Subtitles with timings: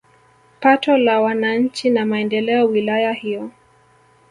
[0.59, 3.51] Pato la wananchi na maendeleo wilaya hiyo